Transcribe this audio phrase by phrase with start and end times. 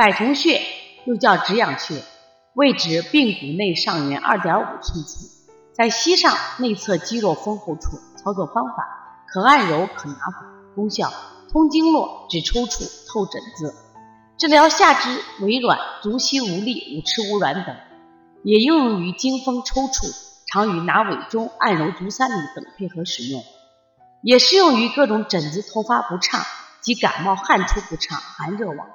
[0.00, 0.62] 百虫穴
[1.04, 2.02] 又叫止痒穴
[2.54, 5.10] 位置髌骨内上缘二点五寸处
[5.74, 11.12] 在膝上内侧肌肉丰厚处操作方法可按揉可拿法功效
[11.52, 13.74] 通经络止抽搐透疹子。
[14.38, 17.76] 治疗下肢痿软足膝无力五迟无软等
[18.42, 20.16] 也应用于经风抽搐
[20.50, 23.42] 常与拿尾中按揉足三里等配合使用
[24.22, 26.40] 也适用于各种疹子头发不畅
[26.80, 28.88] 及感冒汗出不畅寒热往